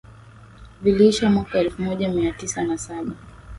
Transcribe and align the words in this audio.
Viliisha 0.81 1.29
mwaka 1.29 1.59
elfu 1.59 1.81
moja 1.81 2.09
mia 2.09 2.31
tisa 2.31 2.63
na 2.63 2.77
saba 2.77 3.13